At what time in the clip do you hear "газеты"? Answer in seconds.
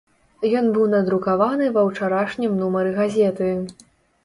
2.99-3.53